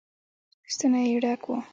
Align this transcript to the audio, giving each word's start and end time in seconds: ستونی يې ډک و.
ستونی 0.73 1.01
يې 1.11 1.17
ډک 1.23 1.41
و. 1.47 1.51